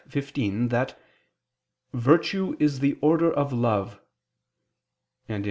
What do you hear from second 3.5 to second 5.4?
love," and (QQ.